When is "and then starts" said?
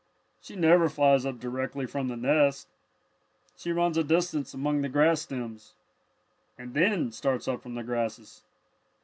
6.57-7.47